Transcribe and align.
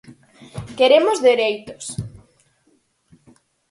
Queremos 0.77 1.17
dereitos. 1.27 1.85